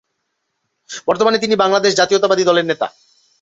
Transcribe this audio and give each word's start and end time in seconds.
বর্তমানে 1.07 1.37
তিনি 1.37 1.55
বাংলাদেশ 1.55 1.91
জাতীয়তাবাদী 1.95 2.43
দলের 2.45 2.65
নেতা। 2.65 2.87